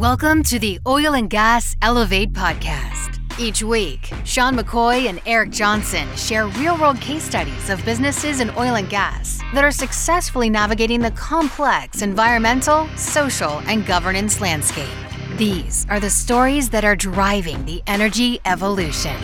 [0.00, 3.18] Welcome to the Oil and Gas Elevate podcast.
[3.38, 8.48] Each week, Sean McCoy and Eric Johnson share real world case studies of businesses in
[8.56, 14.88] oil and gas that are successfully navigating the complex environmental, social, and governance landscape.
[15.36, 19.20] These are the stories that are driving the energy evolution.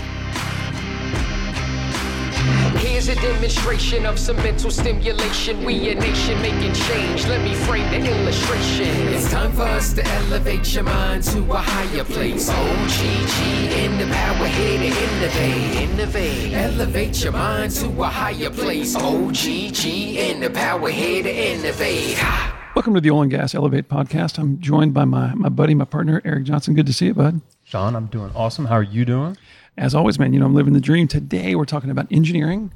[3.06, 5.64] Here's a demonstration of some mental stimulation.
[5.64, 7.24] We a nation making change.
[7.28, 8.88] Let me frame the illustration.
[9.14, 12.48] It's time for us to elevate your mind to a higher place.
[12.50, 15.88] Oh, OGG in the power here to innovate.
[15.88, 16.52] Innovate.
[16.52, 18.96] Elevate your mind to a higher place.
[18.98, 22.20] Oh, OGG in the power here to innovate.
[22.74, 24.36] Welcome to the Oil and Gas Elevate podcast.
[24.36, 26.74] I'm joined by my, my buddy, my partner, Eric Johnson.
[26.74, 27.40] Good to see you, bud.
[27.62, 28.64] Sean, I'm doing awesome.
[28.64, 29.36] How are you doing?
[29.78, 31.06] As always, man, you know, I'm living the dream.
[31.06, 32.72] Today, we're talking about engineering,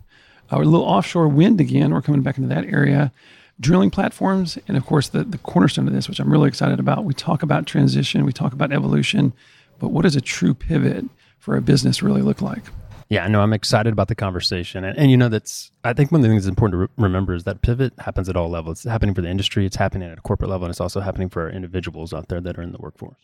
[0.51, 1.93] a little offshore wind again.
[1.93, 3.13] We're coming back into that area,
[3.61, 7.05] drilling platforms, and of course, the, the cornerstone of this, which I'm really excited about.
[7.05, 9.33] We talk about transition, we talk about evolution,
[9.79, 11.05] but what does a true pivot
[11.39, 12.65] for a business really look like?
[13.09, 13.41] Yeah, I know.
[13.41, 15.73] I'm excited about the conversation, and, and you know that's.
[15.83, 18.29] I think one of the things that's important to re- remember is that pivot happens
[18.29, 18.85] at all levels.
[18.85, 21.29] It's happening for the industry, it's happening at a corporate level, and it's also happening
[21.29, 23.19] for individuals out there that are in the workforce.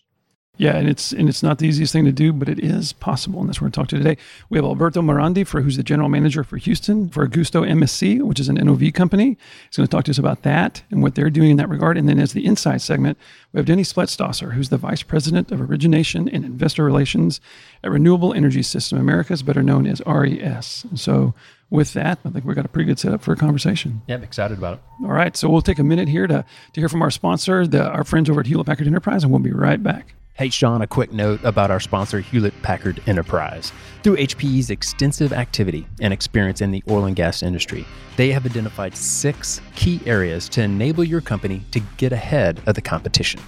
[0.58, 3.40] Yeah, and it's and it's not the easiest thing to do, but it is possible,
[3.40, 4.20] and that's what we're going to talk to today.
[4.48, 8.40] We have Alberto Morandi, for who's the general manager for Houston for Augusto MSC, which
[8.40, 9.36] is an NOV company.
[9.68, 11.98] He's going to talk to us about that and what they're doing in that regard.
[11.98, 13.18] And then as the Insight segment,
[13.52, 17.40] we have Danny Splettstosser, who's the vice president of origination and investor relations
[17.84, 20.84] at Renewable Energy System Americas, better known as RES.
[20.84, 21.34] And so
[21.68, 24.00] with that, I think we've got a pretty good setup for a conversation.
[24.06, 24.80] Yeah, I'm excited about it.
[25.04, 27.86] All right, so we'll take a minute here to, to hear from our sponsor, the,
[27.86, 30.14] our friends over at Hewlett Packard Enterprise, and we'll be right back.
[30.38, 33.72] Hey, Sean, a quick note about our sponsor, Hewlett Packard Enterprise.
[34.02, 37.86] Through HPE's extensive activity and experience in the oil and gas industry,
[38.18, 42.82] they have identified six key areas to enable your company to get ahead of the
[42.82, 43.40] competition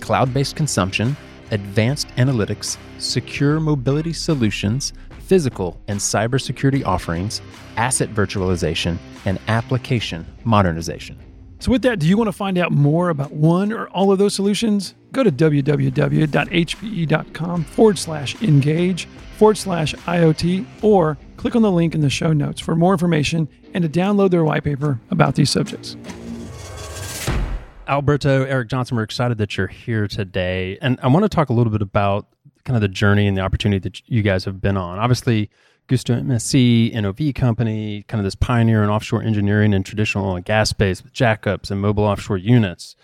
[0.00, 1.16] cloud based consumption,
[1.52, 7.40] advanced analytics, secure mobility solutions, physical and cybersecurity offerings,
[7.76, 11.16] asset virtualization, and application modernization.
[11.62, 14.18] So, with that, do you want to find out more about one or all of
[14.18, 14.94] those solutions?
[15.12, 15.84] Go to www.hpe.com
[17.64, 19.04] forward slash engage
[19.38, 23.48] forward slash IoT or click on the link in the show notes for more information
[23.74, 25.96] and to download their white paper about these subjects.
[27.86, 30.78] Alberto, Eric Johnson, we're excited that you're here today.
[30.82, 32.26] And I want to talk a little bit about
[32.64, 34.98] kind of the journey and the opportunity that you guys have been on.
[34.98, 35.48] Obviously,
[35.88, 40.44] Gusto MSC, NOV company, kind of this pioneer in offshore engineering and traditional oil and
[40.44, 42.96] gas space with jackups and mobile offshore units.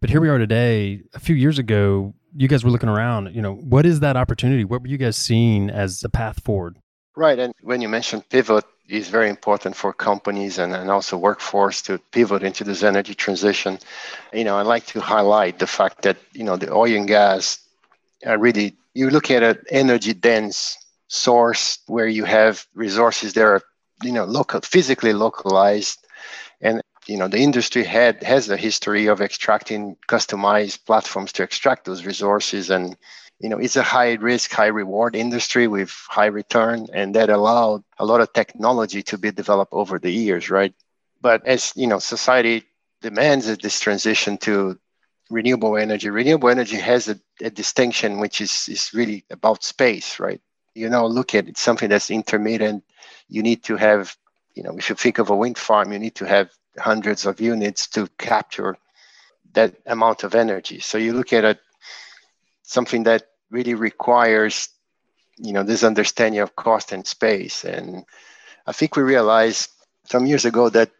[0.00, 1.02] But here we are today.
[1.14, 3.34] A few years ago, you guys were looking around.
[3.34, 4.64] You know, what is that opportunity?
[4.64, 6.78] What were you guys seeing as a path forward?
[7.16, 7.38] Right.
[7.38, 11.98] And when you mentioned pivot, is very important for companies and, and also workforce to
[12.12, 13.78] pivot into this energy transition.
[14.32, 17.58] You know, I'd like to highlight the fact that, you know, the oil and gas
[18.24, 23.62] are really, you look at an energy dense source where you have resources that are,
[24.02, 26.06] you know, local, physically localized.
[26.60, 31.84] And, you know, the industry had has a history of extracting customized platforms to extract
[31.84, 32.70] those resources.
[32.70, 32.96] And
[33.38, 36.86] you know it's a high risk high reward industry with high return.
[36.92, 40.74] And that allowed a lot of technology to be developed over the years right?
[41.20, 42.64] But as you know society
[43.02, 44.78] demands this transition to
[45.30, 50.40] renewable energy renewable energy has a, a distinction which is is really about space right
[50.76, 52.84] you know look at it something that's intermittent
[53.28, 54.16] you need to have
[54.54, 57.40] you know if you think of a wind farm you need to have hundreds of
[57.40, 58.76] units to capture
[59.56, 60.80] that amount of energy.
[60.80, 61.58] So you look at it
[62.62, 64.68] something that really requires
[65.38, 67.64] you know this understanding of cost and space.
[67.64, 68.04] And
[68.66, 69.70] i think we realized
[70.04, 70.90] some years ago that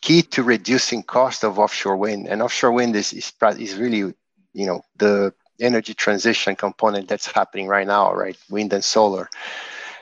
[0.00, 4.14] key to reducing cost of offshore wind and offshore wind is is, is really
[4.52, 9.28] you know the energy transition component that's happening right now right wind and solar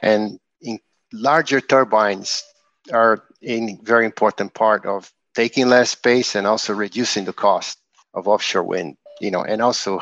[0.02, 0.78] and in
[1.12, 2.44] larger turbines
[2.92, 7.78] are a very important part of taking less space and also reducing the cost
[8.14, 10.00] of offshore wind you know and also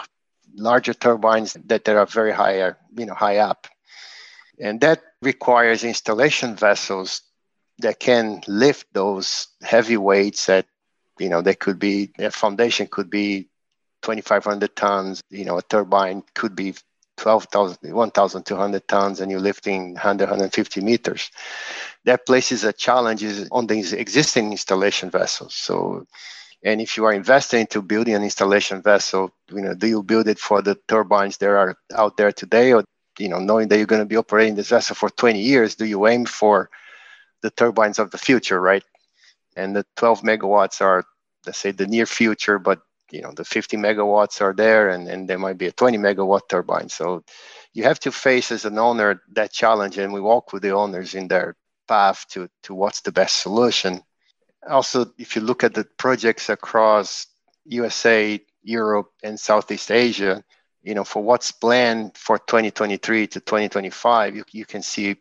[0.55, 3.67] larger turbines that, that are very high, you know, high up.
[4.61, 7.23] And that requires installation vessels
[7.79, 10.67] that can lift those heavy weights that,
[11.19, 13.49] you know, they could be, a foundation could be
[14.09, 16.75] 2,500 tons, you know, a turbine could be
[17.19, 21.31] 12,000, 1,200 tons, and you're lifting 100, 150 meters.
[22.07, 23.23] That places a challenge
[23.53, 25.55] on these existing installation vessels.
[25.55, 26.07] So
[26.65, 30.27] and if you are investing into building an installation vessel, you know, do you build
[30.27, 32.85] it for the turbines that are out there today, or
[33.19, 35.85] you know, knowing that you're going to be operating this vessel for 20 years, do
[35.85, 36.71] you aim for
[37.43, 38.83] the turbines of the future, right?
[39.55, 41.05] And the 12 megawatts are,
[41.47, 45.29] let's say, the near future, but you know the 50 megawatts are there and, and
[45.29, 46.89] there might be a 20 megawatt turbine.
[46.89, 47.25] So
[47.73, 51.15] you have to face as an owner that challenge and we walk with the owners
[51.15, 51.57] in their
[51.87, 54.03] path to, to what's the best solution.
[54.69, 57.27] Also if you look at the projects across
[57.65, 60.43] usa europe and southeast asia
[60.83, 65.17] you know for what's planned for 2023 to 2025 you, you can see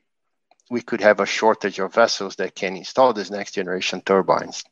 [0.69, 4.63] we could have a shortage of vessels that can install these next generation turbines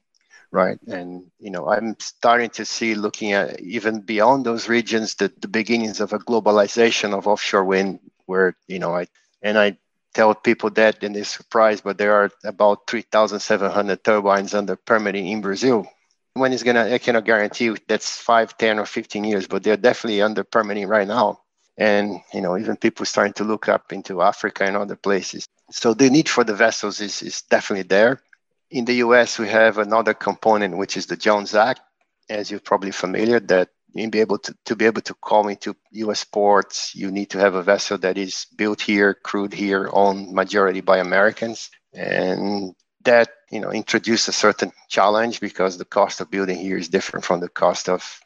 [0.52, 0.80] right?
[0.88, 5.48] And you know, I'm starting to see, looking at even beyond those regions, the, the
[5.48, 9.08] beginnings of a globalization of offshore wind, where you know, I
[9.42, 9.78] and I
[10.14, 15.42] tell people that, and they're surprised, but there are about 3,700 turbines under permitting in
[15.42, 15.88] Brazil.
[16.34, 20.22] When it's gonna, I cannot guarantee that's five, 10, or 15 years, but they're definitely
[20.22, 21.42] under permitting right now.
[21.78, 25.48] And you know, even people starting to look up into Africa and other places.
[25.72, 28.22] So the need for the vessels is, is definitely there
[28.70, 31.82] in the US, we have another component, which is the Jones Act,
[32.30, 35.76] as you're probably familiar, that you be able to, to be able to call into
[35.92, 40.34] US ports, you need to have a vessel that is built here, crewed here, owned
[40.34, 41.70] majority by Americans.
[41.94, 42.76] And
[43.06, 47.24] that, you know, introduced a certain challenge because the cost of building here is different
[47.24, 48.20] from the cost of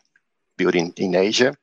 [0.58, 1.56] building in Asia.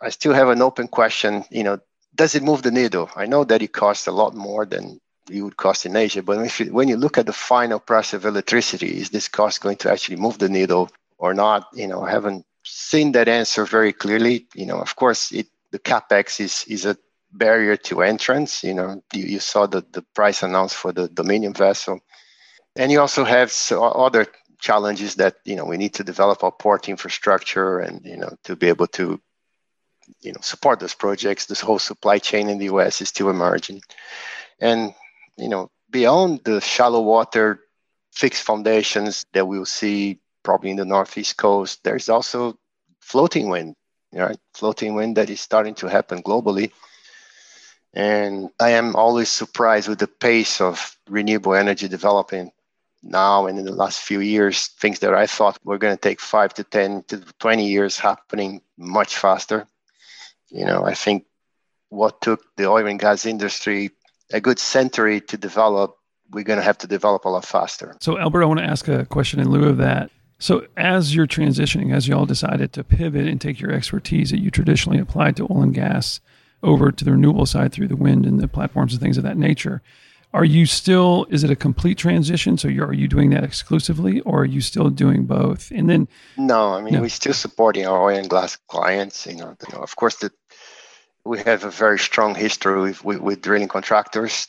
[0.00, 1.78] I still have an open question, you know,
[2.14, 3.10] does it move the needle?
[3.16, 6.22] I know that it costs a lot more than it would cost in Asia.
[6.22, 9.60] But if you, when you look at the final price of electricity, is this cost
[9.60, 11.68] going to actually move the needle or not?
[11.74, 14.46] You know, I haven't seen that answer very clearly.
[14.54, 16.96] You know, of course, it the capex is is a
[17.32, 18.62] barrier to entrance.
[18.62, 22.00] You know, you, you saw the, the price announced for the Dominion vessel,
[22.76, 24.26] and you also have other
[24.58, 28.54] challenges that you know we need to develop our port infrastructure and you know to
[28.54, 29.20] be able to
[30.20, 31.46] you know support those projects.
[31.46, 33.00] This whole supply chain in the U.S.
[33.00, 33.82] is still emerging,
[34.60, 34.94] and
[35.42, 37.60] you know, beyond the shallow water
[38.12, 42.56] fixed foundations that we'll see probably in the northeast coast, there's also
[43.00, 43.74] floating wind,
[44.12, 44.38] right?
[44.54, 46.70] Floating wind that is starting to happen globally.
[47.92, 52.52] And I am always surprised with the pace of renewable energy developing
[53.02, 54.68] now and in the last few years.
[54.80, 58.62] Things that I thought were going to take five to 10 to 20 years happening
[58.78, 59.66] much faster.
[60.50, 61.26] You know, I think
[61.88, 63.90] what took the oil and gas industry
[64.32, 65.96] a good century to develop,
[66.30, 67.96] we're going to have to develop a lot faster.
[68.00, 70.10] So, Albert, I want to ask a question in lieu of that.
[70.38, 74.40] So, as you're transitioning, as you all decided to pivot and take your expertise that
[74.40, 76.20] you traditionally applied to oil and gas
[76.62, 79.36] over to the renewable side through the wind and the platforms and things of that
[79.36, 79.82] nature,
[80.34, 81.26] are you still?
[81.30, 82.56] Is it a complete transition?
[82.56, 85.70] So, you're, are you doing that exclusively, or are you still doing both?
[85.70, 87.02] And then, no, I mean, no.
[87.02, 89.26] we're still supporting our oil and gas clients.
[89.26, 90.32] You know, you know of course, the
[91.24, 94.48] we have a very strong history with, with, with, drilling contractors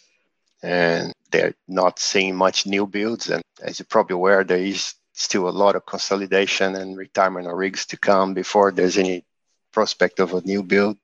[0.61, 3.29] and they're not seeing much new builds.
[3.29, 7.53] And as you're probably aware there is still a lot of consolidation and retirement of
[7.53, 9.23] rigs to come before there's any
[9.71, 10.97] prospect of a new build.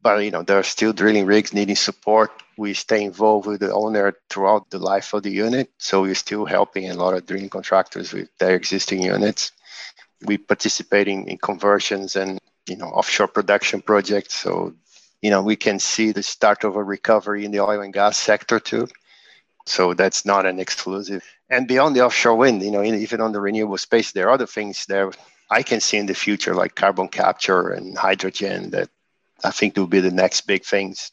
[0.00, 2.30] But you know there are still drilling rigs needing support.
[2.56, 6.44] We stay involved with the owner throughout the life of the unit so we're still
[6.46, 9.52] helping a lot of drilling contractors with their existing units.
[10.22, 14.34] We participating in conversions and you know offshore production projects.
[14.34, 14.74] So
[15.20, 18.16] you know we can see the start of a recovery in the oil and gas
[18.16, 18.88] sector too.
[19.66, 21.24] So that's not an exclusive.
[21.48, 24.46] And beyond the offshore wind, you know, even on the renewable space, there are other
[24.46, 25.12] things there
[25.52, 28.88] I can see in the future, like carbon capture and hydrogen, that
[29.44, 31.12] I think will be the next big things.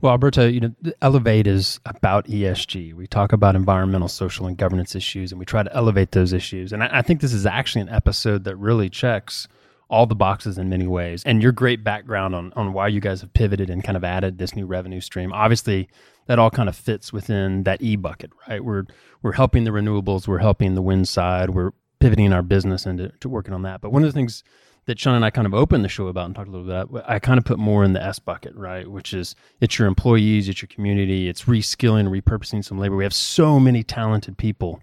[0.00, 2.94] Well, Alberto, you know, Elevate is about ESG.
[2.94, 6.72] We talk about environmental, social, and governance issues, and we try to elevate those issues.
[6.72, 9.48] And I, I think this is actually an episode that really checks
[9.90, 11.22] all the boxes in many ways.
[11.24, 14.38] And your great background on, on why you guys have pivoted and kind of added
[14.38, 15.32] this new revenue stream.
[15.32, 15.88] Obviously,
[16.26, 18.62] that all kind of fits within that E bucket, right?
[18.62, 18.84] We're
[19.22, 23.28] we're helping the renewables, we're helping the wind side, we're pivoting our business into to
[23.28, 23.80] working on that.
[23.80, 24.44] But one of the things
[24.84, 26.90] that Sean and I kind of opened the show about and talked a little bit
[26.90, 28.88] about, I kind of put more in the S bucket, right?
[28.88, 32.96] Which is it's your employees, it's your community, it's reskilling, repurposing some labor.
[32.96, 34.82] We have so many talented people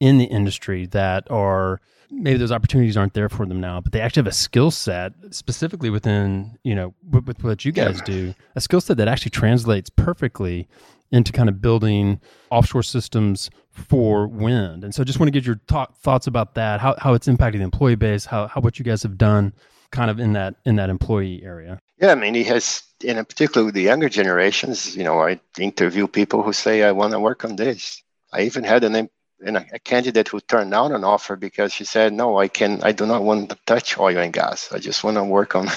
[0.00, 1.80] in the industry that are
[2.10, 5.12] maybe those opportunities aren't there for them now, but they actually have a skill set
[5.30, 8.04] specifically within, you know, with, with what you guys yeah.
[8.04, 10.68] do, a skill set that actually translates perfectly
[11.10, 12.20] into kind of building
[12.50, 14.84] offshore systems for wind.
[14.84, 17.62] And so just want to get your thoughts about that, how, how it's impacting the
[17.62, 19.52] employee base, how, how what you guys have done
[19.90, 21.78] kind of in that in that employee area.
[22.00, 26.08] Yeah, I mean, he has, in particular with the younger generations, you know, I interview
[26.08, 28.02] people who say, I want to work on this.
[28.32, 29.08] I even had an
[29.44, 32.82] and a, a, candidate who turned down an offer because she said, "No, I can.
[32.82, 34.72] I do not want to touch oil and gas.
[34.72, 35.68] I just want to work on."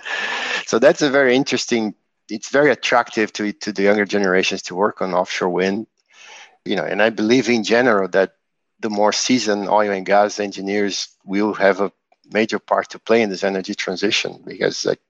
[0.66, 1.94] so that's a very interesting.
[2.28, 5.86] It's very attractive to to the younger generations to work on offshore wind,
[6.64, 6.84] you know.
[6.84, 8.34] And I believe in general that
[8.80, 11.92] the more seasoned oil and gas engineers will have a
[12.32, 15.00] major part to play in this energy transition because like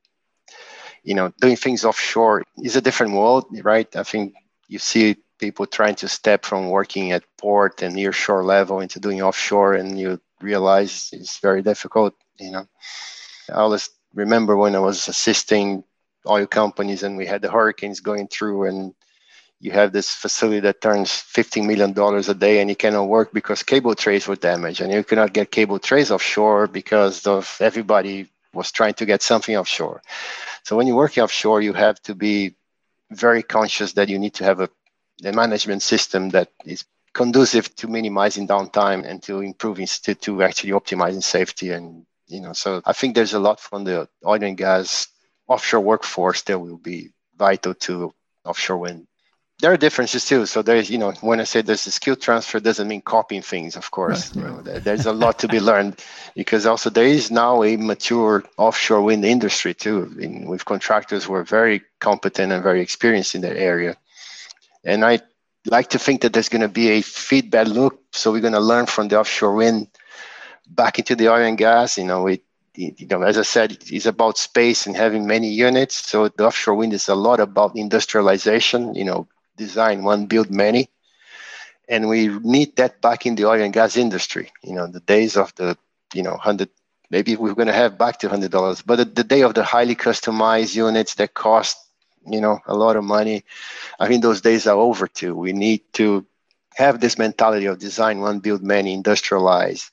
[1.03, 4.35] you know doing things offshore is a different world right i think
[4.69, 9.01] you see people trying to step from working at port and near shore level into
[9.01, 12.67] doing offshore and you realize it's very difficult you know.
[13.49, 15.85] I always remember when i was assisting
[16.27, 18.95] oil companies and we had the hurricanes going through and
[19.61, 23.63] you have this facility that turns $15 million a day and you cannot work because
[23.63, 28.73] cable trays were damaged and you cannot get cable trays offshore because of everybody was
[28.73, 30.03] trying to get something offshore.
[30.65, 32.57] So when you're working offshore you have to be
[33.11, 34.69] very conscious that you need to have a,
[35.25, 40.71] a management system that is conducive to minimizing downtime and to improving to, to actually
[40.71, 44.57] optimizing safety and you know so i think there's a lot from the oil and
[44.57, 45.09] gas
[45.49, 49.07] offshore workforce that will be vital to offshore wind
[49.61, 50.47] there are differences too.
[50.47, 53.77] So there's, you know, when I say there's a skill transfer, doesn't mean copying things,
[53.77, 54.35] of course.
[54.35, 54.67] Right, right.
[54.67, 56.03] You know, there's a lot to be learned
[56.35, 61.35] because also there is now a mature offshore wind industry too, in, with contractors who
[61.35, 63.97] are very competent and very experienced in that area.
[64.85, 65.21] And I
[65.67, 68.01] like to think that there's going to be a feedback loop.
[68.13, 69.89] So we're going to learn from the offshore wind
[70.67, 71.99] back into the oil and gas.
[71.99, 72.43] You know, it,
[72.75, 76.09] you know, as I said, it's about space and having many units.
[76.09, 78.95] So the offshore wind is a lot about industrialization.
[78.95, 80.89] You know, design one, build many.
[81.89, 84.53] And we need that back in the oil and gas industry.
[84.63, 85.77] You know, the days of the,
[86.15, 86.71] you know, 100,
[87.11, 89.97] maybe we're going to have back to $100, but the, the day of the highly
[89.97, 91.77] customized units that cost,
[92.27, 93.45] you know, a lot of money,
[93.99, 95.35] I think those days are over too.
[95.35, 96.27] We need to
[96.75, 99.91] have this mentality of design one, build many, industrialize.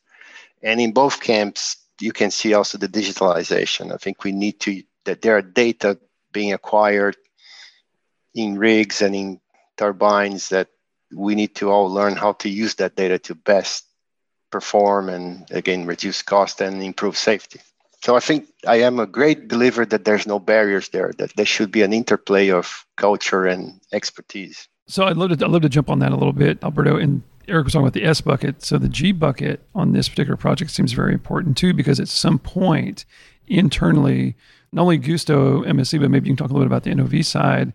[0.61, 3.93] And in both camps, you can see also the digitalization.
[3.93, 5.99] I think we need to, that there are data
[6.31, 7.17] being acquired
[8.35, 9.39] in rigs and in
[9.77, 10.67] turbines that
[11.13, 13.85] we need to all learn how to use that data to best
[14.51, 17.59] perform and again reduce cost and improve safety
[18.03, 21.45] so i think i am a great believer that there's no barriers there that there
[21.45, 24.67] should be an interplay of culture and expertise.
[24.87, 26.97] So i'd love to i'd love to jump on that a little bit alberto.
[26.97, 28.63] And eric was talking about the s bucket.
[28.63, 32.39] So the g bucket on this particular project seems very important too because at some
[32.39, 33.05] point
[33.47, 34.35] internally
[34.71, 37.25] not only gusto msc but maybe you can talk a little bit about the nov
[37.25, 37.71] side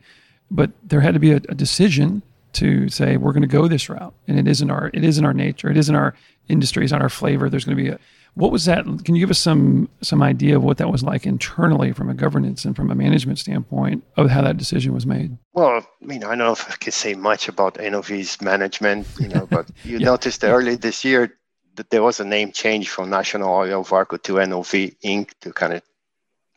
[0.51, 3.89] but there had to be a, a decision to say we're going to go this
[3.89, 6.15] route, and it isn't our it isn't our nature, it isn't our
[6.49, 7.49] industry, it's not our flavor.
[7.49, 7.99] There's going to be a
[8.35, 8.85] what was that?
[9.05, 12.15] Can you give us some some idea of what that was like internally from a
[12.15, 15.37] governance and from a management standpoint of how that decision was made?
[15.53, 15.69] Well,
[16.03, 19.47] I mean, I don't know if I can say much about NOV's management, you know,
[19.47, 20.07] but you yeah.
[20.07, 21.37] noticed that early this year
[21.75, 25.31] that there was a name change from National Oil Varco to NOV Inc.
[25.41, 25.83] to kind of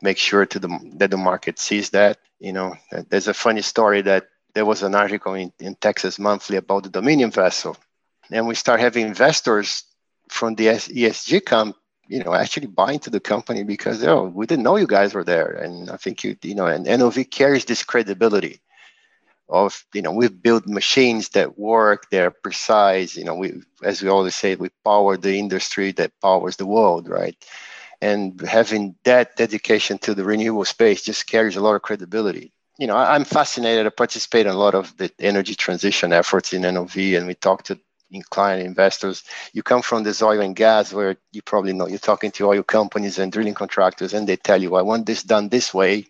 [0.01, 2.19] make sure to the that the market sees that.
[2.39, 2.75] You know,
[3.09, 6.89] there's a funny story that there was an article in, in Texas Monthly about the
[6.89, 7.75] Dominion vessel,
[8.31, 9.83] and we start having investors
[10.29, 11.75] from the ESG camp,
[12.07, 15.23] you know, actually buying to the company because oh, we didn't know you guys were
[15.23, 18.61] there, and I think you, you know, and NOV carries this credibility
[19.49, 23.53] of you know we've built machines that work they're precise you know we
[23.83, 27.35] as we always say we power the industry that powers the world right?
[28.01, 32.51] And having that dedication to the renewable space just carries a lot of credibility.
[32.77, 33.85] You know i'm fascinated.
[33.85, 37.63] I participate in a lot of the energy transition efforts in nov and we talk
[37.63, 37.79] to
[38.21, 42.31] client investors you come from this oil and gas where you probably know you're talking
[42.31, 45.73] to oil companies and drilling contractors and they tell you i want this done this
[45.73, 46.05] way.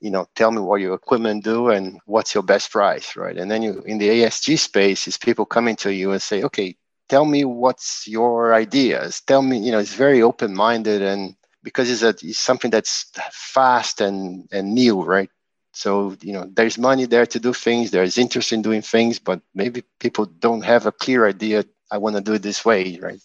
[0.00, 3.36] You know tell me what your equipment do and what's your best price right?
[3.36, 6.76] And then you in the ESG space is people coming to you and say okay
[7.08, 9.22] tell me what's your ideas.
[9.22, 14.00] Tell me you know it's very open-minded and because it's, a, it's something that's fast
[14.00, 15.30] and and new right
[15.76, 19.42] so you know there's money there to do things there's interest in doing things but
[19.54, 23.20] maybe people don't have a clear idea i want to do it this way right?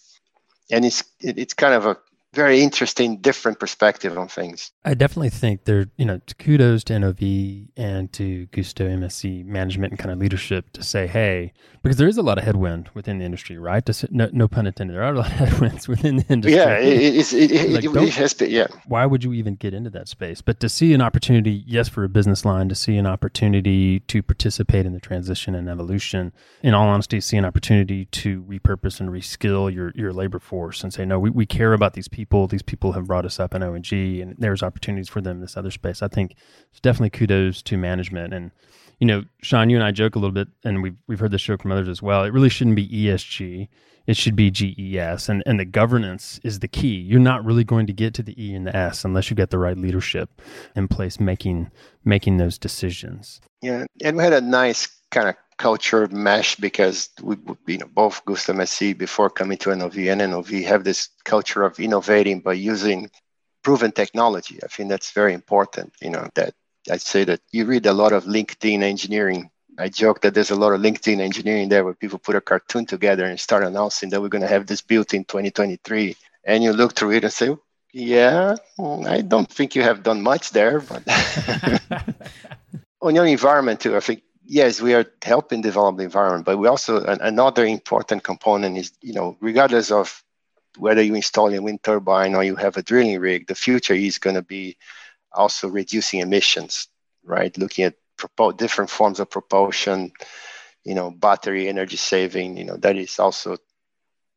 [0.72, 1.98] And it's it, it's kind of a
[2.33, 4.71] very interesting, different perspective on things.
[4.85, 10.00] I definitely think there, you know, kudos to NOV and to Gusto MSC management and
[10.00, 13.25] kind of leadership to say, hey, because there is a lot of headwind within the
[13.25, 13.85] industry, right?
[13.85, 14.95] To, no, no pun intended.
[14.95, 16.55] There are a lot of headwinds within the industry.
[16.55, 18.67] Yeah, it, it, it, like, it has been, yeah.
[18.88, 20.41] Why would you even get into that space?
[20.41, 24.23] But to see an opportunity, yes, for a business line, to see an opportunity to
[24.23, 26.31] participate in the transition and evolution,
[26.63, 30.93] in all honesty, see an opportunity to repurpose and reskill your, your labor force and
[30.93, 32.46] say, no, we, we care about these people people.
[32.46, 35.58] These people have brought us up in ONG, and there's opportunities for them in this
[35.58, 36.04] other space.
[36.04, 36.36] I think
[36.70, 38.32] it's definitely kudos to management.
[38.32, 38.51] And
[39.00, 41.42] you know, Sean, you and I joke a little bit, and we've we've heard this
[41.42, 42.24] joke from others as well.
[42.24, 43.68] It really shouldn't be ESG.
[44.06, 46.96] It should be GES, and and the governance is the key.
[46.96, 49.50] You're not really going to get to the E and the S unless you get
[49.50, 50.42] the right leadership
[50.75, 51.72] in place making
[52.06, 53.42] making those decisions.
[53.63, 58.25] Yeah, and we had a nice kind of culture mesh because we, you know, both
[58.25, 63.10] Gusto MSC before coming to NOV and NOV have this culture of innovating by using
[63.63, 64.60] proven technology.
[64.63, 65.93] I think that's very important.
[66.01, 66.53] You know, that
[66.89, 69.50] I'd say that you read a lot of LinkedIn engineering.
[69.77, 72.86] I joke that there's a lot of LinkedIn engineering there where people put a cartoon
[72.86, 76.15] together and start announcing that we're going to have this built in 2023.
[76.43, 77.55] And you look through it and say,
[77.93, 80.79] yeah, I don't think you have done much there.
[80.79, 81.03] But
[83.01, 86.67] on your environment too, I think yes, we are helping develop the environment, but we
[86.67, 90.24] also another important component is you know regardless of
[90.77, 94.19] whether you install a wind turbine or you have a drilling rig, the future is
[94.19, 94.77] going to be
[95.33, 96.88] also reducing emissions,
[97.25, 97.57] right?
[97.57, 100.12] Looking at propo- different forms of propulsion,
[100.83, 103.57] you know, battery energy saving, you know, that is also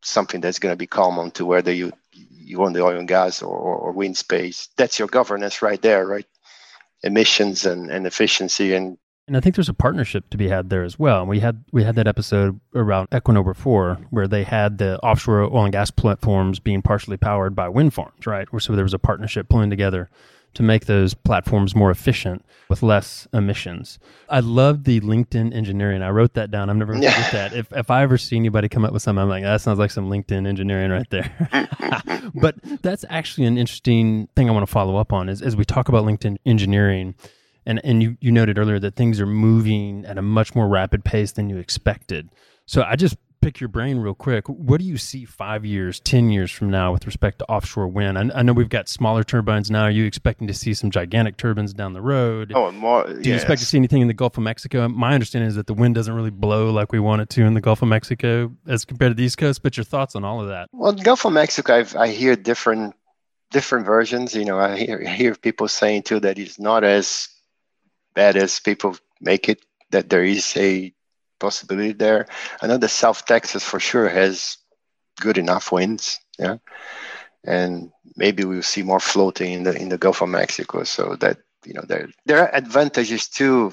[0.02, 3.42] something that's going to be common to whether you you own the oil and gas
[3.42, 4.68] or, or wind space.
[4.76, 6.26] That's your governance right there, right?
[7.02, 10.85] Emissions and, and efficiency and and I think there's a partnership to be had there
[10.85, 11.25] as well.
[11.25, 15.64] We had we had that episode around Equinor before, where they had the offshore oil
[15.64, 18.47] and gas platforms being partially powered by wind farms, right?
[18.59, 20.11] So there was a partnership pulling together
[20.54, 23.99] to make those platforms more efficient with less emissions.
[24.28, 26.00] I love the LinkedIn engineering.
[26.02, 26.71] I wrote that down.
[26.71, 27.52] I'm never going to forget that.
[27.54, 29.90] If, if I ever see anybody come up with something, I'm like, that sounds like
[29.90, 32.31] some LinkedIn engineering right there.
[32.35, 35.64] but that's actually an interesting thing I want to follow up on is as we
[35.64, 37.16] talk about LinkedIn engineering,
[37.66, 41.04] and and you you noted earlier that things are moving at a much more rapid
[41.04, 42.30] pace than you expected.
[42.66, 44.49] So I just pick your brain real quick.
[44.49, 48.16] What do you see five years, ten years from now with respect to offshore wind?
[48.16, 49.83] I, I know we've got smaller turbines now.
[49.83, 52.52] Are you expecting to see some gigantic turbines down the road?
[52.54, 53.06] Oh, more.
[53.06, 54.88] Do you expect to see anything in the Gulf of Mexico?
[54.88, 57.52] My understanding is that the wind doesn't really blow like we want it to in
[57.52, 59.62] the Gulf of Mexico as compared to the East Coast.
[59.62, 60.71] But your thoughts on all of that?
[60.73, 62.94] Well, Gulf of Mexico, I've, I hear different
[63.50, 64.35] different versions.
[64.35, 67.28] You know, I hear, hear people saying too that it's not as
[68.14, 70.92] bad as people make it, that there is a
[71.38, 72.26] possibility there.
[72.62, 74.59] I know the South Texas for sure has
[75.21, 76.56] good enough winds, yeah,
[77.44, 80.85] and maybe we'll see more floating in the in the Gulf of Mexico.
[80.85, 83.73] So that you know there there are advantages to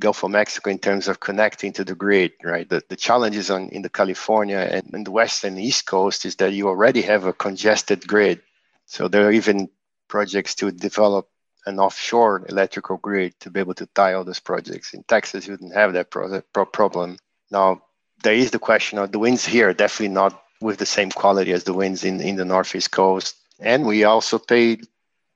[0.00, 2.68] Gulf of Mexico in terms of connecting to the grid, right?
[2.68, 6.36] The, the challenges on in the California and, and the west and east coast is
[6.36, 8.40] that you already have a congested grid.
[8.86, 9.68] So there are even
[10.08, 11.28] projects to develop
[11.66, 14.94] an offshore electrical grid to be able to tie all those projects.
[14.94, 17.18] In Texas, you didn't have that pro- pro- problem.
[17.50, 17.82] Now,
[18.22, 21.64] there is the question of the winds here, definitely not with the same quality as
[21.64, 23.36] the winds in, in the Northeast coast.
[23.58, 24.86] And we also paid,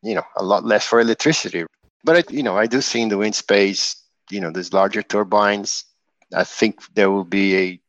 [0.03, 1.65] you know, a lot less for electricity.
[2.05, 3.97] But, I, you know, I do see in the wind space,
[4.31, 5.85] you know, these larger turbines.
[6.35, 7.81] I think there will be a,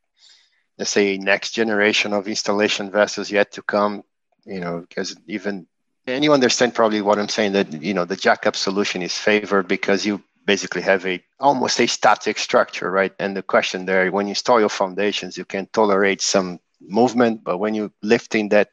[0.78, 4.04] let's say, a next generation of installation vessels yet to come,
[4.46, 5.68] you know, because even
[6.08, 9.68] and you understand probably what I'm saying that you know the jackup solution is favored
[9.68, 13.14] because you basically have a almost a static structure, right?
[13.20, 17.58] And the question there, when you install your foundations, you can tolerate some movement, but
[17.58, 18.70] when you lifting that,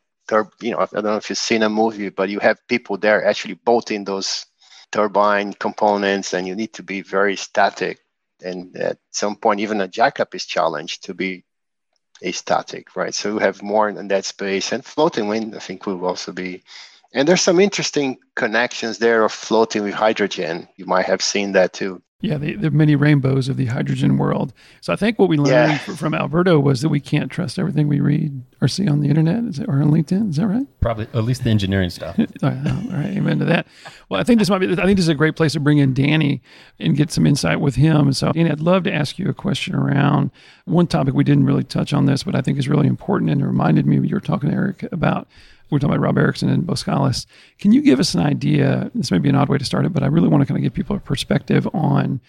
[0.60, 3.24] you know, I don't know if you've seen a movie, but you have people there
[3.24, 4.46] actually bolting those
[4.90, 7.98] turbine components, and you need to be very static.
[8.44, 11.44] And at some point, even a jackup is challenged to be
[12.20, 13.14] a static, right?
[13.14, 16.62] So you have more in that space, and floating wind, I think, will also be
[17.14, 20.68] and there's some interesting connections there of floating with hydrogen.
[20.76, 22.02] You might have seen that too.
[22.22, 24.52] Yeah, the, the many rainbows of the hydrogen world.
[24.80, 25.78] So I think what we learned yeah.
[25.78, 29.58] from Alberto was that we can't trust everything we read or see on the internet
[29.58, 30.30] it, or on LinkedIn.
[30.30, 30.66] Is that right?
[30.80, 32.16] Probably, at least the engineering stuff.
[32.44, 33.66] Oh, all right, amen to that.
[34.08, 34.72] Well, I think this might be.
[34.72, 36.42] I think this is a great place to bring in Danny
[36.80, 38.12] and get some insight with him.
[38.12, 40.32] So, Danny, I'd love to ask you a question around
[40.64, 43.40] one topic we didn't really touch on this, but I think is really important and
[43.40, 45.28] it reminded me you were talking to Eric about
[45.72, 47.24] we're talking about Rob Erickson and Boskalis.
[47.58, 48.90] Can you give us an idea?
[48.94, 50.58] This may be an odd way to start it, but I really want to kind
[50.58, 52.20] of give people a perspective on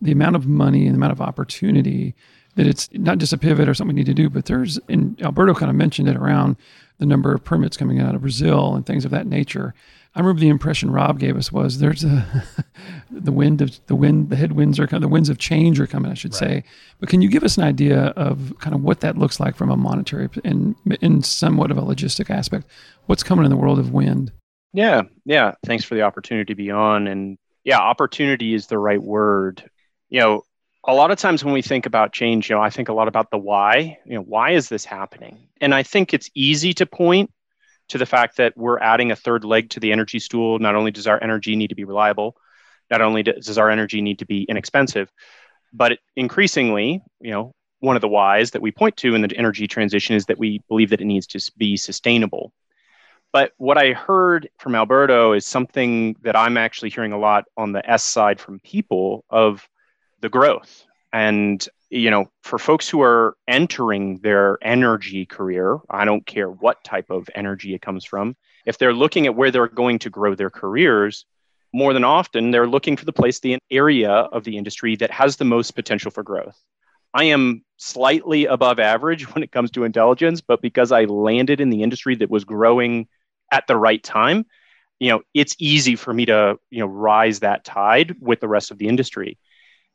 [0.00, 2.14] the amount of money and the amount of opportunity
[2.54, 5.20] that it's not just a pivot or something we need to do, but there's, and
[5.22, 6.56] Alberto kind of mentioned it around
[6.98, 9.74] the number of permits coming out of Brazil and things of that nature.
[10.14, 12.44] I remember the impression Rob gave us was there's a
[13.10, 16.10] the wind of the wind the headwinds are coming the winds of change are coming
[16.10, 16.38] I should right.
[16.38, 16.64] say.
[17.00, 19.70] But can you give us an idea of kind of what that looks like from
[19.70, 22.66] a monetary and in somewhat of a logistic aspect?
[23.06, 24.32] What's coming in the world of wind?
[24.72, 25.54] Yeah, yeah.
[25.64, 27.06] Thanks for the opportunity to be on.
[27.06, 29.68] And yeah, opportunity is the right word.
[30.10, 30.42] You know,
[30.86, 33.08] a lot of times when we think about change, you know, I think a lot
[33.08, 33.98] about the why.
[34.04, 35.48] You know, why is this happening?
[35.60, 37.30] And I think it's easy to point
[37.88, 40.58] to the fact that we're adding a third leg to the energy stool.
[40.58, 42.36] Not only does our energy need to be reliable,
[42.90, 45.10] not only does our energy need to be inexpensive,
[45.72, 49.66] but increasingly, you know, one of the whys that we point to in the energy
[49.66, 52.52] transition is that we believe that it needs to be sustainable.
[53.32, 57.72] But what I heard from Alberto is something that I'm actually hearing a lot on
[57.72, 59.68] the S side from people of
[60.20, 60.86] the growth.
[61.12, 66.82] And you know, for folks who are entering their energy career, I don't care what
[66.82, 70.34] type of energy it comes from, if they're looking at where they're going to grow
[70.34, 71.24] their careers,
[71.72, 75.36] more than often they're looking for the place, the area of the industry that has
[75.36, 76.60] the most potential for growth.
[77.14, 81.70] I am slightly above average when it comes to intelligence, but because I landed in
[81.70, 83.06] the industry that was growing
[83.52, 84.46] at the right time,
[84.98, 88.72] you know, it's easy for me to, you know, rise that tide with the rest
[88.72, 89.38] of the industry.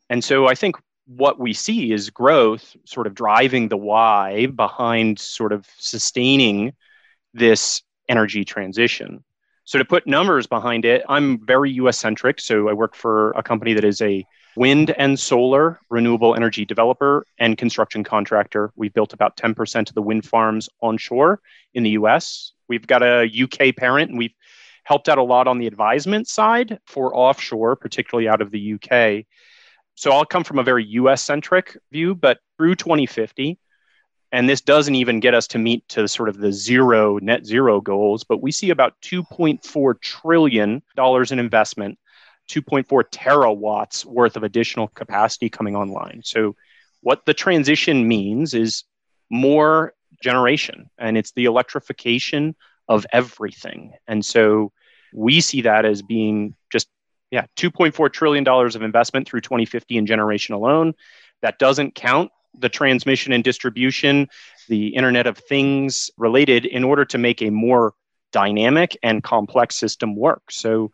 [0.08, 5.18] And so I think what we see is growth sort of driving the why behind
[5.18, 6.72] sort of sustaining
[7.34, 9.24] this energy transition.
[9.64, 12.40] So to put numbers behind it, I'm very US centric.
[12.40, 14.24] So I work for a company that is a
[14.56, 18.72] wind and solar renewable energy developer and construction contractor.
[18.74, 21.40] We've built about 10% of the wind farms onshore
[21.74, 22.52] in the US.
[22.68, 24.34] We've got a UK parent and we've
[24.84, 29.24] helped out a lot on the advisement side for offshore, particularly out of the UK.
[30.00, 33.58] So I'll come from a very US centric view, but through 2050,
[34.32, 37.82] and this doesn't even get us to meet to sort of the zero net zero
[37.82, 41.98] goals, but we see about 2.4 trillion dollars in investment,
[42.48, 46.22] 2.4 terawatts worth of additional capacity coming online.
[46.24, 46.56] So
[47.02, 48.84] what the transition means is
[49.28, 52.56] more generation and it's the electrification
[52.88, 53.92] of everything.
[54.08, 54.72] And so
[55.12, 56.88] we see that as being just
[57.30, 60.94] yeah, $2.4 trillion of investment through 2050 in generation alone.
[61.42, 64.28] That doesn't count the transmission and distribution,
[64.68, 67.94] the Internet of Things related, in order to make a more
[68.32, 70.42] dynamic and complex system work.
[70.50, 70.90] So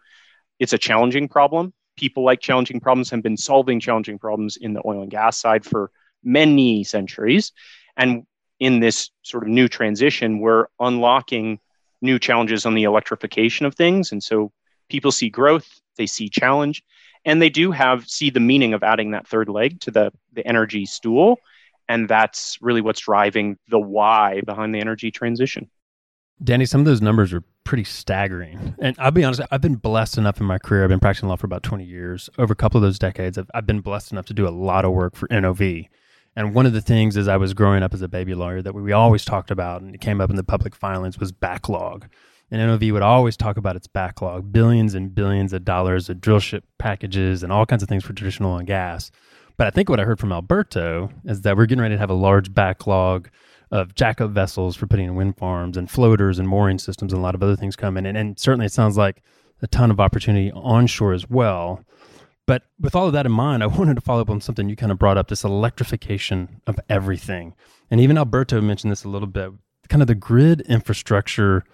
[0.59, 1.73] it's a challenging problem.
[1.97, 5.65] People like challenging problems have been solving challenging problems in the oil and gas side
[5.65, 5.91] for
[6.23, 7.53] many centuries.
[7.97, 8.27] And
[8.61, 11.61] in this sort of new transition, we're unlocking
[12.03, 14.13] new challenges on the electrification of things.
[14.13, 14.53] And so
[14.91, 16.83] people see growth they see challenge,
[17.25, 20.47] and they do have see the meaning of adding that third leg to the the
[20.47, 21.39] energy stool,
[21.89, 25.69] and that's really what's driving the why behind the energy transition.
[26.43, 28.75] Danny, some of those numbers are pretty staggering.
[28.79, 30.85] And I'll be honest, I've been blessed enough in my career.
[30.85, 32.29] I've been practicing law for about 20 years.
[32.39, 34.85] Over a couple of those decades, I've, I've been blessed enough to do a lot
[34.85, 35.87] of work for NOV.
[36.37, 38.75] And one of the things as I was growing up as a baby lawyer that
[38.75, 42.09] we always talked about, and it came up in the public filings, was backlog.
[42.51, 46.39] And NOV would always talk about its backlog, billions and billions of dollars of drill
[46.39, 49.11] ship packages and all kinds of things for traditional oil and gas.
[49.57, 52.11] But I think what I heard from Alberto is that we're getting ready to have
[52.11, 53.31] a large backlog
[53.71, 57.23] of jackup vessels for putting in wind farms and floaters and mooring systems and a
[57.23, 58.07] lot of other things coming.
[58.07, 59.23] And, and certainly it sounds like
[59.63, 61.85] a ton of opportunity onshore as well.
[62.47, 64.77] But with all of that in mind, I wanted to follow up on something you
[64.77, 67.55] kind of brought up this electrification of everything.
[67.91, 69.51] And even Alberto mentioned this a little bit
[69.89, 71.65] kind of the grid infrastructure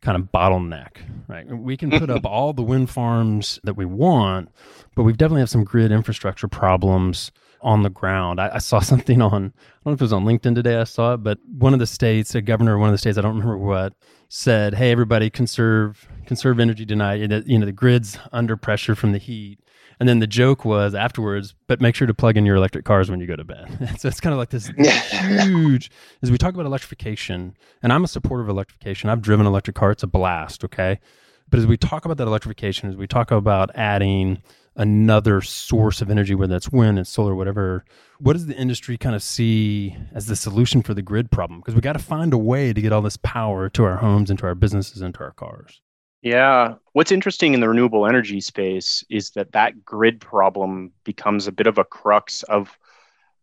[0.00, 1.46] kind of bottleneck, right?
[1.46, 4.50] We can put up all the wind farms that we want,
[4.94, 7.32] but we definitely have some grid infrastructure problems
[7.62, 8.40] on the ground.
[8.40, 9.52] I, I, saw something on, I don't
[9.86, 12.34] know if it was on LinkedIn today, I saw it, but one of the states,
[12.34, 13.94] a governor of one of the states, I don't remember what,
[14.28, 17.16] said, hey, everybody, conserve, conserve energy tonight.
[17.46, 19.58] You know, the grid's under pressure from the heat.
[20.00, 23.10] And then the joke was afterwards, but make sure to plug in your electric cars
[23.10, 23.68] when you go to bed.
[23.98, 25.90] so it's kind of like this huge,
[26.22, 29.10] as we talk about electrification, and I'm a supporter of electrification.
[29.10, 30.98] I've driven electric car, it's a blast, okay?
[31.50, 34.42] But as we talk about that electrification, as we talk about adding
[34.74, 37.84] another source of energy, whether that's wind and solar, whatever,
[38.18, 41.60] what does the industry kind of see as the solution for the grid problem?
[41.60, 44.30] Because we got to find a way to get all this power to our homes
[44.30, 45.82] and to our businesses and to our cars.
[46.22, 46.74] Yeah.
[46.92, 51.66] What's interesting in the renewable energy space is that that grid problem becomes a bit
[51.66, 52.78] of a crux of,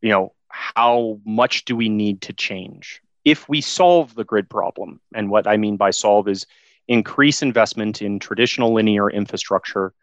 [0.02, 3.02] you know, how much do we need to change?
[3.26, 6.46] If we solve the grid problem, and what I mean by solve is
[6.88, 9.94] increase investment in traditional linear infrastructure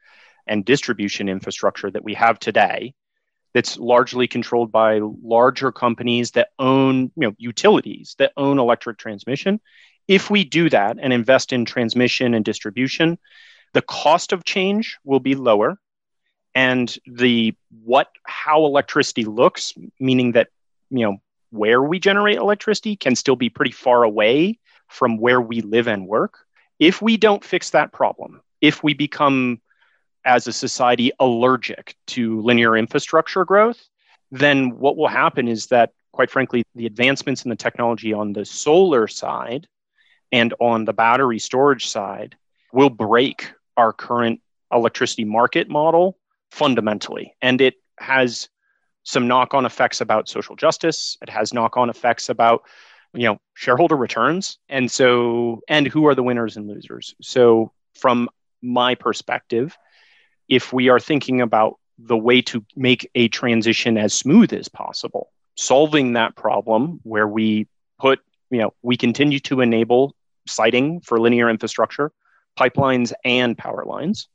[0.46, 2.94] and distribution infrastructure that we have today
[3.54, 9.60] that's largely controlled by larger companies that own you know utilities that own electric transmission.
[10.06, 13.18] If we do that and invest in transmission and distribution,
[13.72, 15.78] the cost of change will be lower.
[16.54, 20.48] And the what how electricity looks meaning that
[20.90, 21.16] you know
[21.50, 26.06] where we generate electricity can still be pretty far away from where we live and
[26.06, 26.40] work.
[26.78, 29.60] If we don't fix that problem if we become
[30.24, 33.88] as a society allergic to linear infrastructure growth
[34.30, 38.44] then what will happen is that quite frankly the advancements in the technology on the
[38.44, 39.66] solar side
[40.32, 42.36] and on the battery storage side
[42.72, 44.40] will break our current
[44.72, 46.18] electricity market model
[46.50, 47.34] fundamentally.
[47.40, 48.48] And it has
[49.04, 51.16] some knock-on effects about social justice.
[51.22, 52.62] It has knock-on effects about
[53.12, 58.28] you know shareholder returns and so and who are the winners and losers so from
[58.60, 59.78] my perspective
[60.48, 65.30] if we are thinking about the way to make a transition as smooth as possible.
[65.56, 70.14] Solving that problem where we put, you know, we continue to enable
[70.46, 72.10] siting for linear infrastructure,
[72.58, 74.28] pipelines, and power lines.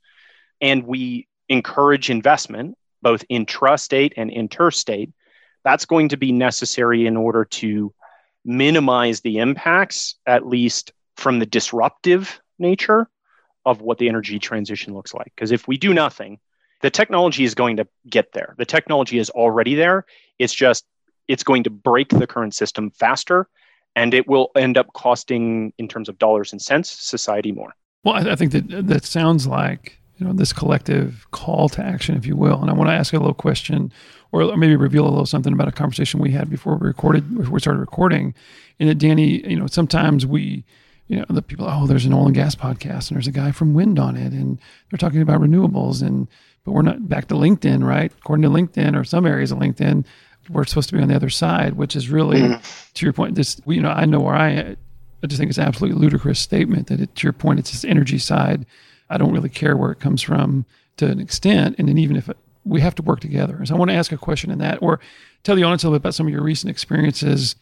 [0.60, 5.10] And we encourage investment both intrastate and interstate.
[5.64, 7.94] That's going to be necessary in order to
[8.44, 13.08] minimize the impacts, at least from the disruptive nature
[13.70, 15.32] of what the energy transition looks like.
[15.34, 16.38] Because if we do nothing,
[16.82, 18.54] the technology is going to get there.
[18.58, 20.06] The technology is already there.
[20.38, 20.84] It's just
[21.28, 23.48] it's going to break the current system faster
[23.94, 27.74] and it will end up costing in terms of dollars and cents society more.
[28.04, 32.16] Well, I, I think that that sounds like you know this collective call to action,
[32.16, 32.60] if you will.
[32.60, 33.92] And I want to ask a little question,
[34.32, 37.52] or maybe reveal a little something about a conversation we had before we recorded, before
[37.52, 38.34] we started recording.
[38.78, 40.64] And that Danny, you know, sometimes we
[41.10, 43.50] you know, the people, oh, there's an oil and gas podcast and there's a guy
[43.50, 46.28] from wind on it and they're talking about renewables and,
[46.64, 48.12] but we're not back to LinkedIn, right?
[48.18, 50.04] According to LinkedIn or some areas of LinkedIn,
[50.50, 52.92] we're supposed to be on the other side, which is really, mm-hmm.
[52.94, 54.76] to your point, this, you know, I know where I,
[55.22, 57.84] I just think it's an absolutely ludicrous statement that it, to your point, it's this
[57.84, 58.64] energy side.
[59.08, 60.64] I don't really care where it comes from
[60.98, 61.74] to an extent.
[61.80, 63.66] And then even if it, we have to work together.
[63.66, 65.00] So I want to ask a question in that or
[65.42, 67.56] tell the audience a little bit about some of your recent experiences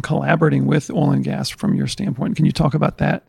[0.00, 2.36] collaborating with oil and gas from your standpoint.
[2.36, 3.24] Can you talk about that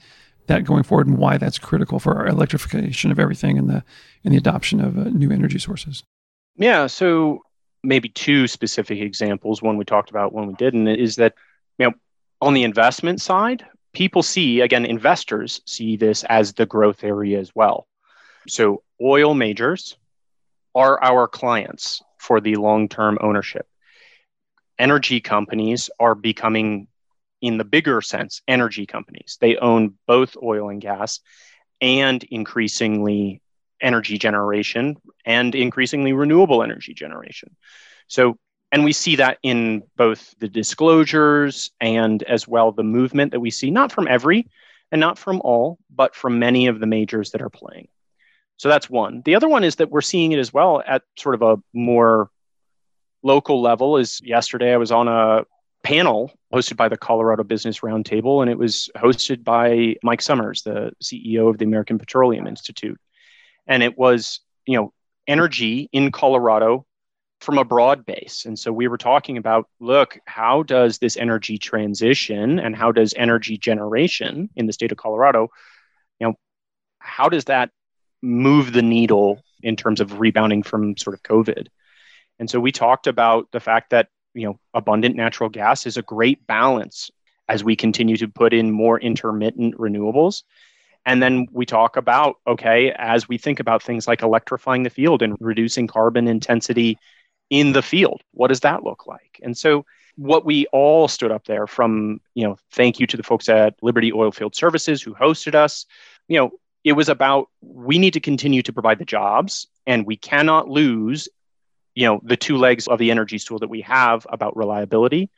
[0.48, 3.84] that going forward and why that's critical for our electrification of everything and the
[4.24, 6.04] and the adoption of uh, new energy sources?
[6.56, 7.42] Yeah, so
[7.84, 9.62] maybe two specific examples.
[9.62, 10.88] One we talked about, one we didn't.
[10.88, 11.34] Is that
[11.78, 11.94] you know
[12.42, 17.52] on the investment side, people see again investors see this as the growth area as
[17.56, 17.88] well.
[18.48, 19.98] So oil majors
[20.76, 23.68] are our clients for the long-term ownership
[24.80, 26.88] energy companies are becoming,
[27.42, 29.38] in the bigger sense, energy companies.
[29.40, 31.20] They own both oil and gas
[31.82, 33.42] and increasingly
[33.82, 37.56] energy generation and increasingly renewable energy generation.
[38.08, 38.38] So,
[38.72, 43.52] and we see that in both the disclosures and as well the movement that we
[43.52, 44.48] see, not from every
[44.92, 47.88] and not from all, but from many of the majors that are playing.
[48.58, 49.22] So that's one.
[49.26, 52.30] The other one is that we're seeing it as well at sort of a more
[53.24, 55.46] local level is yesterday I was on a
[55.84, 60.92] panel hosted by the Colorado Business Roundtable, and it was hosted by Mike Sommers, the
[61.02, 63.00] CEO of the American Petroleum Institute.
[63.68, 64.94] And it was, you know,
[65.28, 66.86] energy in Colorado
[67.40, 68.46] from a broad base.
[68.46, 73.14] And so we were talking about look, how does this energy transition and how does
[73.16, 75.50] energy generation in the state of Colorado,
[76.20, 76.36] you know,
[77.00, 77.70] how does that
[78.22, 81.68] move the needle in terms of rebounding from sort of COVID?
[82.40, 86.02] And so we talked about the fact that, you know, abundant natural gas is a
[86.02, 87.12] great balance
[87.48, 90.44] as we continue to put in more intermittent renewables.
[91.06, 95.22] And then we talk about, okay, as we think about things like electrifying the field
[95.22, 96.98] and reducing carbon intensity
[97.50, 99.40] in the field, what does that look like?
[99.44, 103.24] And so what we all stood up there from, you know, thank you to the
[103.24, 105.86] folks at Liberty Oilfield Services who hosted us.
[106.28, 106.52] You know,
[106.84, 111.28] it was about we need to continue to provide the jobs and we cannot lose
[111.96, 115.30] you know the two legs of the energy stool that we have about reliability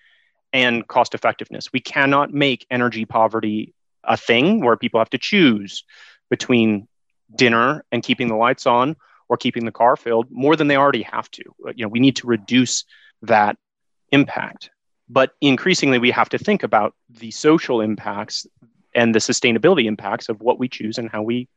[0.53, 1.71] and cost effectiveness.
[1.73, 5.83] We cannot make energy poverty a thing where people have to choose
[6.29, 6.87] between
[7.35, 8.95] dinner and keeping the lights on
[9.27, 11.43] or keeping the car filled more than they already have to.
[11.75, 12.85] You know we need to reduce
[13.23, 13.57] that
[14.11, 14.69] impact.
[15.07, 18.47] But increasingly we have to think about the social impacts
[18.95, 21.47] and the sustainability impacts of what we choose and how we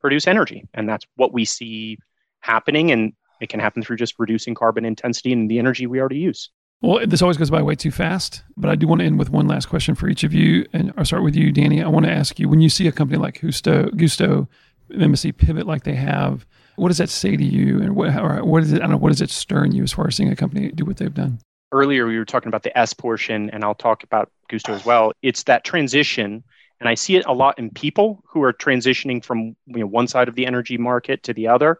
[0.00, 0.66] produce energy.
[0.74, 1.98] And that's what we see
[2.40, 6.18] happening and it can happen through just reducing carbon intensity and the energy we already
[6.18, 6.50] use.
[6.80, 9.30] Well, this always goes by way too fast, but I do want to end with
[9.30, 10.64] one last question for each of you.
[10.72, 11.82] And I'll start with you, Danny.
[11.82, 14.48] I want to ask you when you see a company like Gusto, Gusto
[14.90, 16.46] MSC pivot like they have,
[16.76, 17.82] what does that say to you?
[17.82, 19.82] And what, or what is it, I don't know, what does it stir in you
[19.82, 21.40] as far as seeing a company do what they've done?
[21.72, 25.12] Earlier, we were talking about the S portion, and I'll talk about Gusto as well.
[25.20, 26.44] It's that transition.
[26.80, 30.06] And I see it a lot in people who are transitioning from you know, one
[30.06, 31.78] side of the energy market to the other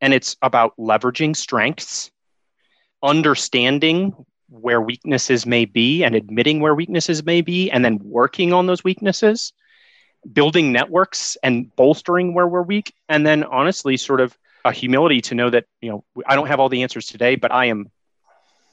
[0.00, 2.10] and it's about leveraging strengths,
[3.02, 4.14] understanding
[4.48, 8.82] where weaknesses may be and admitting where weaknesses may be, and then working on those
[8.82, 9.52] weaknesses,
[10.32, 15.34] building networks and bolstering where we're weak, and then honestly, sort of a humility to
[15.34, 17.90] know that you know I don't have all the answers today, but I am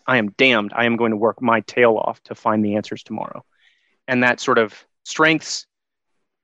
[0.08, 0.72] I am damned.
[0.76, 3.44] I am going to work my tail off to find the answers tomorrow.
[4.08, 5.66] And that sort of strengths,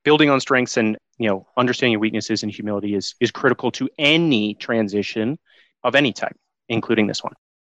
[0.04, 3.88] building on strengths and you know, understanding your weaknesses and humility is is critical to
[3.98, 5.38] any transition
[5.84, 6.36] of any type,
[6.68, 7.34] including this one.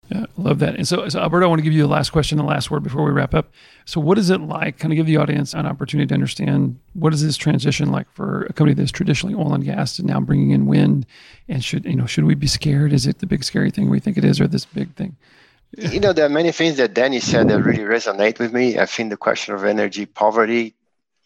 [0.09, 0.75] Yeah, love that.
[0.75, 2.81] And so, so Alberto, I want to give you the last question, the last word
[2.81, 3.51] before we wrap up.
[3.83, 4.79] So, what is it like?
[4.79, 8.43] Kind of give the audience an opportunity to understand what is this transition like for
[8.43, 11.05] a company that's traditionally oil and gas and now bringing in wind?
[11.49, 12.93] And should you know, should we be scared?
[12.93, 15.17] Is it the big scary thing we think it is, or this big thing?
[15.77, 18.79] You know, there are many things that Danny said that really resonate with me.
[18.79, 20.73] I think the question of energy poverty.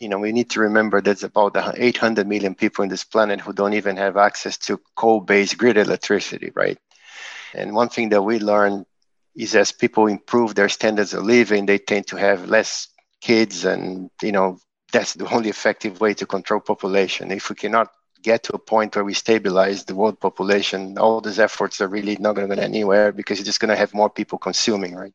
[0.02, 3.54] You know, we need to remember there's about 800 million people in this planet who
[3.54, 6.80] don't even have access to coal-based grid electricity, right?
[7.54, 8.86] And one thing that we learned
[9.36, 12.88] is as people improve their standards of living, they tend to have less
[13.22, 14.58] kids, and you know
[14.92, 17.32] that's the only effective way to control population.
[17.32, 17.90] If we cannot
[18.22, 22.16] get to a point where we stabilize the world population, all those efforts are really
[22.18, 25.14] not going to go anywhere because you're just going to have more people consuming, right?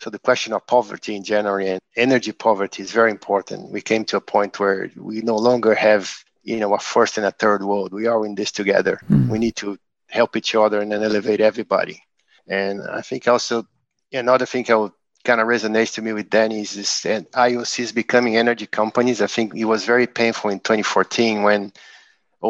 [0.00, 3.72] So the question of poverty in general and energy poverty is very important.
[3.72, 7.26] We came to a point where we no longer have, you know, a first and
[7.26, 7.92] a third world.
[7.92, 9.00] We are in this together.
[9.10, 9.28] Mm.
[9.28, 12.02] We need to help each other and then elevate everybody.
[12.46, 13.66] And I think also
[14.12, 14.92] another thing that
[15.24, 19.20] kind of resonates to me with Danny is this IOCs becoming energy companies.
[19.20, 21.72] I think it was very painful in 2014 when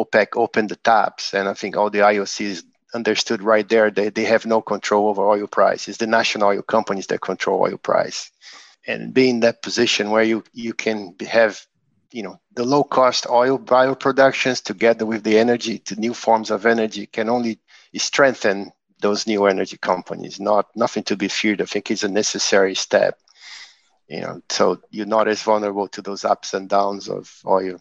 [0.03, 4.23] OPEC opened the taps, and I think all the IOCs understood right there that they
[4.25, 5.87] have no control over oil price.
[5.87, 8.31] It's the national oil companies that control oil price.
[8.85, 11.65] And being in that position where you, you can have
[12.11, 16.51] you know the low cost oil bio productions together with the energy to new forms
[16.51, 17.59] of energy can only
[17.95, 22.75] strengthen those new energy companies not nothing to be feared i think it's a necessary
[22.75, 23.19] step
[24.07, 27.77] you know so you're not as vulnerable to those ups and downs of oil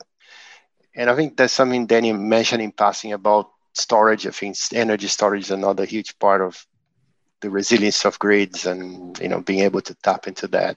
[0.97, 4.27] and i think that's something danny mentioned in passing about storage.
[4.27, 6.67] I think energy storage is another huge part of
[7.41, 10.77] the resilience of grids and you know being able to tap into that.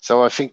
[0.00, 0.52] So i think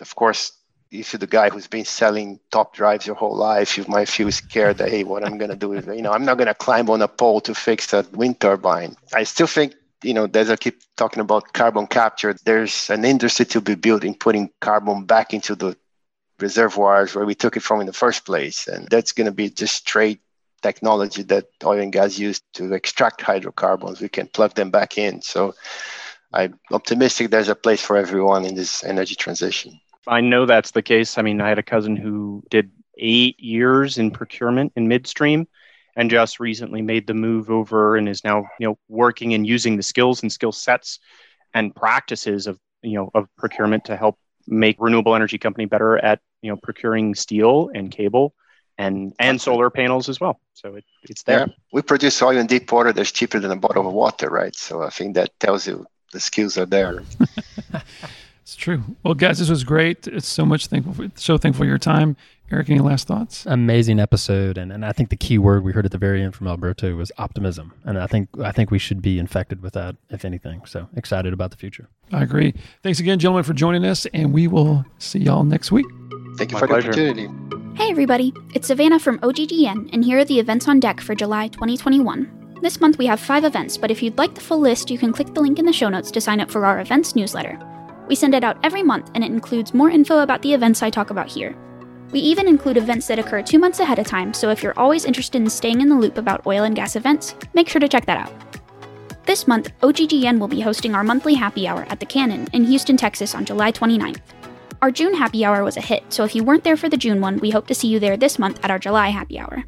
[0.00, 0.52] of course
[0.92, 4.30] if you're the guy who's been selling top drives your whole life, you might feel
[4.30, 7.02] scared that hey, what I'm gonna do is you know I'm not gonna climb on
[7.02, 8.96] a pole to fix a wind turbine.
[9.12, 13.46] I still think you know as I keep talking about carbon capture, there's an industry
[13.46, 15.76] to be built in putting carbon back into the
[16.40, 19.76] reservoirs where we took it from in the first place, and that's gonna be just
[19.76, 20.20] straight
[20.62, 24.00] technology that oil and gas use to extract hydrocarbons.
[24.00, 25.22] We can plug them back in.
[25.22, 25.54] So
[26.32, 29.80] I'm optimistic there's a place for everyone in this energy transition.
[30.06, 31.18] I know that's the case.
[31.18, 35.46] I mean, I had a cousin who did eight years in procurement in midstream
[35.96, 39.76] and just recently made the move over and is now, you know, working and using
[39.76, 41.00] the skills and skill sets
[41.54, 46.20] and practices of, you know, of procurement to help make renewable energy company better at,
[46.42, 48.34] you know, procuring steel and cable
[48.78, 50.40] and and solar panels as well.
[50.54, 51.46] So it, it's there.
[51.48, 51.54] Yeah.
[51.72, 54.54] We produce oil in deep water that's cheaper than a bottle of water, right?
[54.54, 57.02] So I think that tells you the skills are there.
[58.46, 58.84] It's true.
[59.02, 60.06] Well, guys, this was great.
[60.06, 60.94] It's so much thankful.
[60.94, 62.16] For, so thankful for your time.
[62.48, 63.44] Eric, any last thoughts?
[63.44, 66.36] Amazing episode, and, and I think the key word we heard at the very end
[66.36, 69.96] from Alberto was optimism, and I think I think we should be infected with that,
[70.10, 70.64] if anything.
[70.64, 71.88] So excited about the future.
[72.12, 72.54] I agree.
[72.84, 75.86] Thanks again, gentlemen, for joining us, and we will see y'all next week.
[76.36, 76.92] Thank you My for pleasure.
[76.92, 77.28] the opportunity.
[77.76, 78.32] Hey, everybody!
[78.54, 82.58] It's Savannah from OGGN, and here are the events on deck for July 2021.
[82.62, 85.12] This month we have five events, but if you'd like the full list, you can
[85.12, 87.58] click the link in the show notes to sign up for our events newsletter.
[88.08, 90.90] We send it out every month, and it includes more info about the events I
[90.90, 91.56] talk about here.
[92.12, 95.04] We even include events that occur two months ahead of time, so if you're always
[95.04, 98.06] interested in staying in the loop about oil and gas events, make sure to check
[98.06, 98.32] that out.
[99.26, 102.96] This month, OGGN will be hosting our monthly happy hour at the Cannon in Houston,
[102.96, 104.20] Texas on July 29th.
[104.82, 107.22] Our June happy hour was a hit, so if you weren't there for the June
[107.22, 109.64] one, we hope to see you there this month at our July happy hour.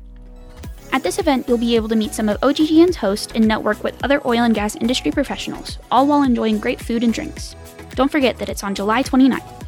[0.92, 4.02] At this event, you'll be able to meet some of OGGN's hosts and network with
[4.04, 7.56] other oil and gas industry professionals, all while enjoying great food and drinks.
[7.94, 9.64] Don't forget that it's on July 29th.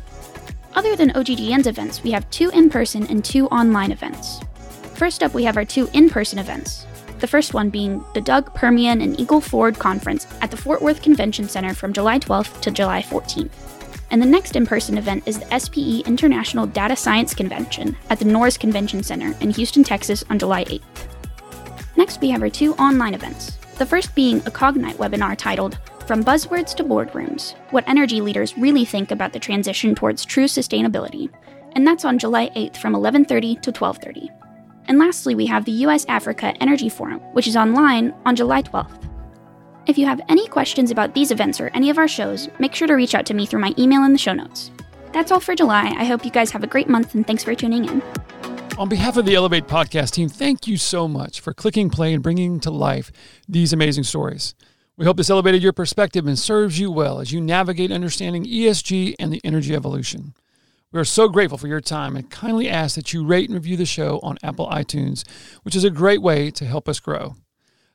[0.75, 4.41] Other than OGGN's events, we have two in person and two online events.
[4.95, 6.87] First up, we have our two in person events.
[7.19, 11.01] The first one being the DUG Permian and Eagle Ford Conference at the Fort Worth
[11.03, 13.70] Convention Center from July 12th to July 14th.
[14.11, 18.25] And the next in person event is the SPE International Data Science Convention at the
[18.25, 21.07] Norris Convention Center in Houston, Texas on July 8th.
[21.97, 23.57] Next, we have our two online events.
[23.79, 28.85] The first being a Cognite webinar titled from buzzwords to boardrooms, what energy leaders really
[28.85, 31.31] think about the transition towards true sustainability.
[31.77, 34.29] And that's on July 8th from 11:30 to 12:30.
[34.87, 39.10] And lastly, we have the US Africa Energy Forum, which is online on July 12th.
[39.87, 42.87] If you have any questions about these events or any of our shows, make sure
[42.87, 44.71] to reach out to me through my email in the show notes.
[45.13, 45.95] That's all for July.
[45.97, 48.03] I hope you guys have a great month and thanks for tuning in.
[48.79, 52.23] On behalf of the Elevate podcast team, thank you so much for clicking play and
[52.23, 53.11] bringing to life
[53.49, 54.55] these amazing stories.
[54.97, 59.15] We hope this elevated your perspective and serves you well as you navigate understanding ESG
[59.19, 60.35] and the energy evolution.
[60.93, 63.79] We are so grateful for your time and kindly ask that you rate and review
[63.79, 65.27] the show on Apple iTunes,
[65.63, 67.37] which is a great way to help us grow.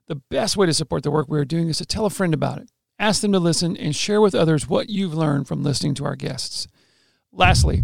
[0.07, 2.33] The best way to support the work we are doing is to tell a friend
[2.33, 2.69] about it.
[2.97, 6.15] ask them to listen, and share with others what you've learned from listening to our
[6.15, 6.65] guests.
[7.33, 7.83] Lastly,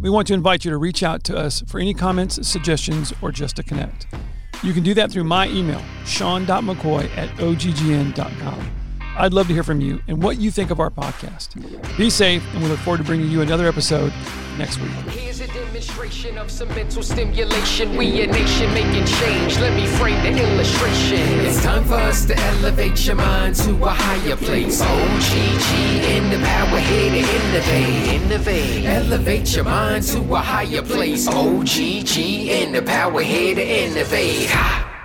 [0.00, 3.32] we want to invite you to reach out to us for any comments, suggestions, or
[3.32, 4.06] just to connect.
[4.62, 8.77] You can do that through my email, sean.mccoy at oggn.com.
[9.18, 11.56] I'd love to hear from you and what you think of our podcast.
[11.98, 14.12] Be safe, and we look forward to bringing you another episode
[14.56, 14.92] next week.
[15.10, 17.96] Here's a demonstration of some mental stimulation.
[17.96, 19.58] We a nation making change.
[19.58, 21.18] Let me frame the illustration.
[21.40, 24.80] It's time for us to elevate your mind to a higher place.
[24.84, 28.22] Oh, OGG in the power here to innovate.
[28.22, 28.84] Innovate.
[28.84, 31.26] Elevate your mind to a higher place.
[31.26, 34.48] Oh, OGGN the power here to innovate.
[34.50, 34.97] Ha!